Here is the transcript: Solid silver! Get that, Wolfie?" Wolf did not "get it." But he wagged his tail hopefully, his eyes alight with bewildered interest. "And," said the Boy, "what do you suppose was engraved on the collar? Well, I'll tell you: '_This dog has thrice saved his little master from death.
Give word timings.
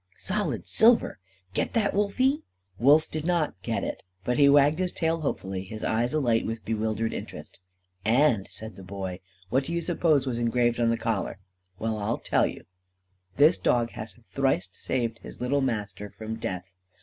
Solid 0.17 0.65
silver! 0.65 1.19
Get 1.53 1.73
that, 1.73 1.93
Wolfie?" 1.93 2.41
Wolf 2.79 3.07
did 3.11 3.23
not 3.23 3.53
"get 3.61 3.83
it." 3.83 4.01
But 4.23 4.39
he 4.39 4.49
wagged 4.49 4.79
his 4.79 4.93
tail 4.93 5.21
hopefully, 5.21 5.63
his 5.63 5.83
eyes 5.83 6.11
alight 6.15 6.43
with 6.43 6.65
bewildered 6.65 7.13
interest. 7.13 7.59
"And," 8.03 8.47
said 8.49 8.77
the 8.77 8.83
Boy, 8.83 9.19
"what 9.49 9.63
do 9.65 9.73
you 9.73 9.79
suppose 9.83 10.25
was 10.25 10.39
engraved 10.39 10.79
on 10.79 10.89
the 10.89 10.97
collar? 10.97 11.37
Well, 11.77 11.99
I'll 11.99 12.17
tell 12.17 12.47
you: 12.47 12.63
'_This 13.37 13.61
dog 13.61 13.91
has 13.91 14.15
thrice 14.25 14.69
saved 14.71 15.19
his 15.19 15.39
little 15.39 15.61
master 15.61 16.09
from 16.09 16.37
death. 16.37 16.73